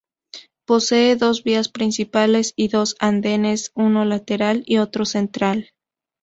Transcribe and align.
Posee 0.65 1.15
dos 1.15 1.43
vías 1.43 1.69
principales 1.69 2.53
y 2.55 2.69
dos 2.69 2.95
andenes, 2.97 3.69
uno 3.75 4.03
lateral 4.03 4.63
y 4.65 4.79
otro 4.79 5.05
central. 5.05 5.75